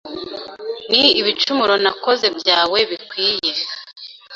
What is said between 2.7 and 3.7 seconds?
bikwiye